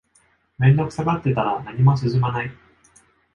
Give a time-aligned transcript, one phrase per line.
[0.57, 2.51] 面倒くさがってたら何も進まない